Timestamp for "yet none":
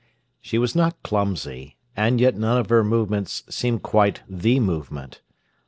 2.19-2.57